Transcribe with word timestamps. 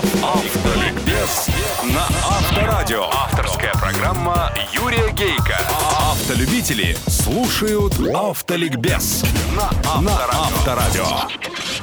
Автоликбез 0.00 1.48
на 1.84 2.04
Авторадио. 2.26 3.02
Авторская 3.12 3.72
программа 3.74 4.50
Юрия 4.72 5.12
Гейка. 5.12 5.58
Автолюбители 6.10 6.96
слушают 7.06 7.92
Автоликбез 8.14 9.22
на 9.54 9.68
Авторадио. 9.84 11.04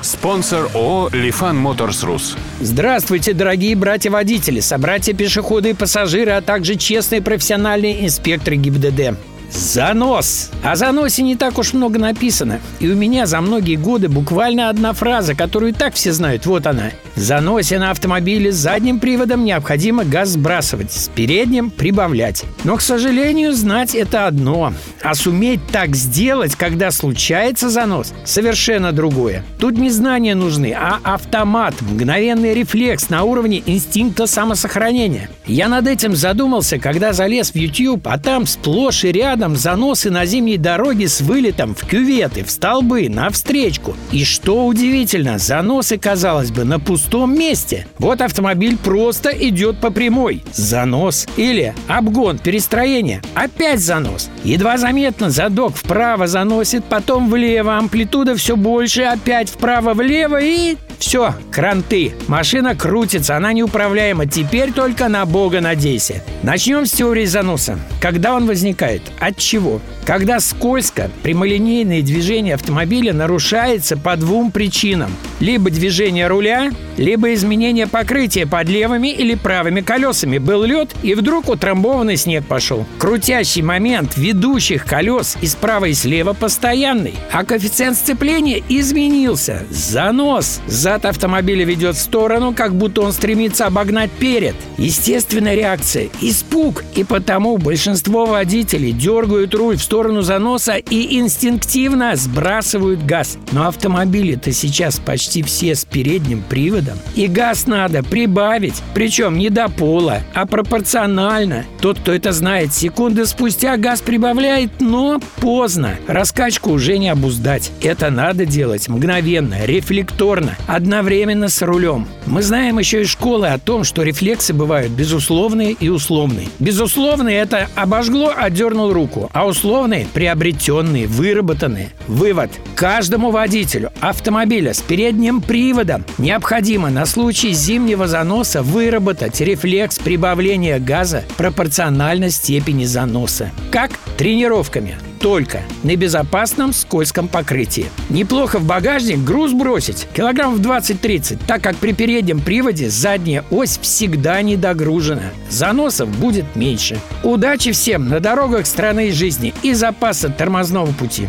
Спонсор 0.01 0.67
ООО 0.73 1.09
«Лифан 1.13 1.57
Моторс 1.57 2.03
Рус». 2.03 2.35
Здравствуйте, 2.59 3.33
дорогие 3.33 3.75
братья-водители, 3.75 4.61
собратья 4.61 5.13
пешеходы 5.13 5.71
и 5.71 5.73
пассажиры, 5.73 6.31
а 6.31 6.41
также 6.41 6.75
честные 6.75 7.21
профессиональные 7.21 8.03
инспекторы 8.03 8.55
ГИБДД. 8.55 9.15
Занос. 9.51 10.51
О 10.63 10.75
заносе 10.75 11.23
не 11.23 11.35
так 11.35 11.57
уж 11.57 11.73
много 11.73 11.99
написано. 11.99 12.59
И 12.79 12.89
у 12.89 12.95
меня 12.95 13.25
за 13.25 13.41
многие 13.41 13.75
годы 13.75 14.09
буквально 14.09 14.69
одна 14.69 14.93
фраза, 14.93 15.35
которую 15.35 15.73
так 15.73 15.93
все 15.93 16.11
знают. 16.11 16.45
Вот 16.45 16.67
она. 16.67 16.91
В 17.15 17.19
заносе 17.19 17.79
на 17.79 17.91
автомобиле 17.91 18.51
с 18.51 18.55
задним 18.55 18.99
приводом 18.99 19.45
необходимо 19.45 20.03
газ 20.03 20.29
сбрасывать, 20.29 20.91
с 20.91 21.07
передним 21.09 21.69
прибавлять. 21.69 22.43
Но, 22.63 22.77
к 22.77 22.81
сожалению, 22.81 23.53
знать 23.53 23.95
это 23.95 24.27
одно. 24.27 24.73
А 25.01 25.15
суметь 25.15 25.65
так 25.71 25.95
сделать, 25.95 26.55
когда 26.55 26.91
случается 26.91 27.69
занос, 27.69 28.13
совершенно 28.25 28.91
другое. 28.91 29.43
Тут 29.59 29.77
не 29.77 29.89
знания 29.89 30.35
нужны, 30.35 30.75
а 30.77 30.99
автомат, 31.03 31.75
мгновенный 31.81 32.53
рефлекс 32.53 33.09
на 33.09 33.23
уровне 33.23 33.63
инстинкта 33.65 34.27
самосохранения. 34.27 35.29
Я 35.45 35.69
над 35.69 35.87
этим 35.87 36.15
задумался, 36.15 36.77
когда 36.77 37.13
залез 37.13 37.51
в 37.51 37.55
YouTube, 37.55 38.05
а 38.07 38.17
там 38.17 38.45
сплошь 38.45 39.05
и 39.05 39.11
рядом 39.11 39.55
заносы 39.55 40.09
на 40.09 40.25
зимней 40.25 40.57
дороге 40.57 41.07
с 41.07 41.21
вылетом 41.21 41.73
в 41.73 41.85
кюветы, 41.87 42.43
в 42.43 42.51
столбы, 42.51 43.07
на 43.07 43.29
встречку. 43.29 43.95
И 44.11 44.25
что 44.25 44.65
удивительно, 44.65 45.37
заносы, 45.37 45.97
казалось 45.97 46.51
бы, 46.51 46.65
на 46.65 46.79
пустом 46.79 47.37
месте. 47.37 47.87
Вот 47.97 48.21
автомобиль 48.21 48.77
просто 48.77 49.29
идет 49.29 49.79
по 49.79 49.89
прямой. 49.89 50.43
Занос. 50.53 51.27
Или 51.37 51.73
обгон, 51.87 52.39
перестроение. 52.39 53.21
Опять 53.35 53.79
занос. 53.79 54.29
Едва 54.43 54.77
заметно 54.77 54.96
задок 55.29 55.75
вправо 55.75 56.27
заносит, 56.27 56.83
потом 56.85 57.29
влево. 57.29 57.77
Амплитуда 57.77 58.35
все 58.35 58.55
больше, 58.55 59.03
опять 59.03 59.49
вправо-влево 59.49 60.39
и 60.41 60.77
все, 60.99 61.33
кранты. 61.51 62.13
Машина 62.27 62.75
крутится, 62.75 63.35
она 63.37 63.53
неуправляема. 63.53 64.25
Теперь 64.25 64.71
только 64.71 65.07
на 65.07 65.25
Бога 65.25 65.61
надейся. 65.61 66.23
Начнем 66.43 66.85
с 66.85 66.91
теории 66.91 67.25
заноса. 67.25 67.79
Когда 68.01 68.35
он 68.35 68.47
возникает? 68.47 69.01
От 69.19 69.37
чего? 69.37 69.79
Когда 70.05 70.39
скользко, 70.39 71.11
прямолинейное 71.21 72.01
движение 72.01 72.55
автомобиля 72.55 73.13
нарушается 73.13 73.97
по 73.97 74.15
двум 74.15 74.51
причинам. 74.51 75.11
Либо 75.39 75.69
движение 75.69 76.27
руля, 76.27 76.71
либо 76.95 77.33
изменение 77.33 77.87
покрытия 77.87 78.47
под 78.47 78.69
левыми 78.69 79.09
или 79.09 79.35
правыми 79.35 79.81
колесами. 79.81 80.37
Был 80.37 80.63
лед, 80.63 80.95
и 81.03 81.13
вдруг 81.13 81.49
утрамбованный 81.49 82.17
снег 82.17 82.45
пошел. 82.45 82.85
Крутящий 82.97 83.61
момент 83.61 84.15
ведущих 84.15 84.85
колес 84.85 85.37
и 85.41 85.47
справа 85.47 85.85
и 85.85 85.93
слева 85.93 86.33
постоянный. 86.33 87.15
А 87.31 87.43
коэффициент 87.43 87.97
сцепления 87.97 88.63
изменился. 88.69 89.63
Занос. 89.69 90.61
Зад 90.87 91.03
автомобиля 91.03 91.65
ведет 91.65 91.97
в 91.97 91.99
сторону, 91.99 92.53
как 92.55 92.73
будто 92.73 93.01
он 93.01 93.11
стремится 93.11 93.65
обогнать 93.65 94.09
перед. 94.09 94.55
Естественная 94.77 95.53
реакция– 95.53 96.07
испуг. 96.21 96.85
И 96.95 97.03
потому 97.03 97.57
большинство 97.57 98.25
водителей 98.25 98.93
дергают 98.93 99.53
руль 99.53 99.75
в 99.75 99.83
сторону 99.83 100.21
заноса 100.21 100.77
и 100.77 101.19
инстинктивно 101.19 102.15
сбрасывают 102.15 103.05
газ. 103.05 103.37
Но 103.51 103.67
автомобили-то 103.67 104.53
сейчас 104.53 104.97
почти 104.97 105.43
все 105.43 105.75
с 105.75 105.83
передним 105.83 106.41
приводом. 106.41 106.97
И 107.15 107.27
газ 107.27 107.67
надо 107.67 108.01
прибавить. 108.01 108.81
Причем 108.93 109.37
не 109.37 109.49
до 109.49 109.67
пола, 109.67 110.21
а 110.33 110.45
пропорционально. 110.45 111.65
Тот, 111.81 111.99
кто 111.99 112.13
это 112.13 112.31
знает, 112.31 112.73
секунды 112.73 113.25
спустя 113.25 113.75
газ 113.75 113.99
прибавляет, 113.99 114.79
но 114.79 115.19
поздно. 115.41 115.97
Раскачку 116.07 116.71
уже 116.71 116.97
не 116.97 117.09
обуздать. 117.09 117.73
Это 117.81 118.09
надо 118.09 118.45
делать 118.45 118.87
мгновенно, 118.87 119.65
рефлекторно, 119.65 120.55
одновременно 120.77 121.49
с 121.49 121.63
рулем. 121.63 122.07
Мы 122.27 122.43
знаем 122.43 122.77
еще 122.77 123.01
из 123.01 123.09
школы 123.09 123.47
о 123.47 123.57
том, 123.57 123.83
что 123.83 124.03
рефлексы 124.03 124.53
бывают 124.53 124.91
безусловные 124.91 125.71
и 125.71 125.89
условные. 125.89 126.49
Безусловные– 126.59 127.37
это 127.39 127.67
обожгло, 127.75 128.31
отдернул 128.35 128.93
руку, 128.93 129.29
а 129.33 129.47
условные– 129.47 130.07
приобретенные, 130.13 131.07
выработанные. 131.07 131.89
Вывод. 132.07 132.51
Каждому 132.75 133.31
водителю 133.31 133.91
автомобиля 134.01 134.75
с 134.75 134.81
передним 134.81 135.41
приводом 135.41 136.05
необходимо 136.19 136.91
на 136.91 137.07
случай 137.07 137.53
зимнего 137.53 138.07
заноса 138.07 138.61
выработать 138.61 139.41
рефлекс 139.41 139.97
прибавления 139.97 140.77
газа 140.77 141.23
пропорционально 141.37 142.29
степени 142.29 142.85
заноса. 142.85 143.49
Как? 143.71 143.91
Тренировками 144.17 144.95
только 145.19 145.61
на 145.83 145.95
безопасном 145.95 146.73
скользком 146.73 147.27
покрытии. 147.27 147.87
Неплохо 148.09 148.59
в 148.59 148.65
багажник 148.65 149.19
груз 149.19 149.53
бросить, 149.53 150.07
килограмм 150.13 150.55
в 150.55 150.61
20-30, 150.61 151.39
так 151.47 151.61
как 151.61 151.75
при 151.77 151.93
переднем 151.93 152.39
приводе 152.39 152.89
задняя 152.89 153.43
ось 153.51 153.77
всегда 153.81 154.41
не 154.41 154.55
догружена. 154.55 155.31
Заносов 155.49 156.09
будет 156.09 156.55
меньше. 156.55 156.99
Удачи 157.23 157.71
всем 157.71 158.09
на 158.09 158.19
дорогах 158.19 158.65
страны 158.65 159.09
и 159.09 159.11
жизни 159.11 159.53
и 159.63 159.73
запаса 159.73 160.29
тормозного 160.29 160.91
пути. 160.93 161.27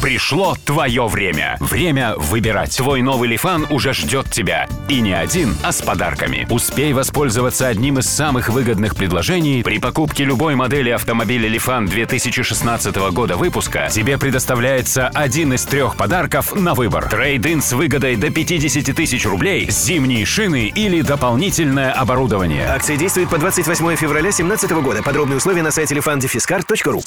Пришло 0.00 0.56
твое 0.64 1.06
время. 1.06 1.56
Время 1.60 2.14
выбирать. 2.16 2.76
Твой 2.76 3.02
новый 3.02 3.28
Лифан 3.28 3.66
уже 3.70 3.92
ждет 3.92 4.30
тебя. 4.30 4.68
И 4.88 5.00
не 5.00 5.12
один, 5.12 5.56
а 5.62 5.72
с 5.72 5.82
подарками. 5.82 6.46
Успей 6.50 6.92
воспользоваться 6.92 7.66
одним 7.66 7.98
из 7.98 8.06
самых 8.06 8.48
выгодных 8.48 8.94
предложений. 8.94 9.62
При 9.64 9.78
покупке 9.78 10.24
любой 10.24 10.54
модели 10.54 10.90
автомобиля 10.90 11.48
Лифан 11.48 11.86
2016 11.86 12.94
года 13.12 13.36
выпуска 13.36 13.88
тебе 13.90 14.18
предоставляется 14.18 15.08
один 15.08 15.52
из 15.52 15.64
трех 15.64 15.96
подарков 15.96 16.54
на 16.54 16.74
выбор. 16.74 17.08
Трейд-ин 17.08 17.60
с 17.60 17.72
выгодой 17.72 18.16
до 18.16 18.30
50 18.30 18.94
тысяч 18.94 19.26
рублей, 19.26 19.68
зимние 19.70 20.24
шины 20.24 20.72
или 20.74 21.00
дополнительное 21.02 21.92
оборудование. 21.92 22.66
Акция 22.68 22.96
действует 22.96 23.28
по 23.30 23.38
28 23.38 23.96
февраля 23.96 24.30
2017 24.30 24.70
года. 24.72 25.02
Подробные 25.02 25.38
условия 25.38 25.62
на 25.62 25.70
сайте 25.70 25.94
lifandefiscar.ru 25.94 27.04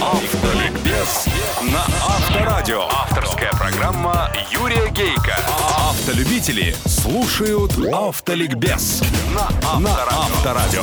Автоликбез 0.00 1.26
на 1.72 1.80
Авторадио. 1.80 2.82
Авторская 2.90 3.50
программа 3.52 4.30
Юрия 4.50 4.88
Гейка. 4.90 5.36
Автолюбители 5.90 6.74
слушают 6.86 7.72
Автоликбез 7.92 9.02
на 9.34 9.48
Авторадио. 9.62 10.82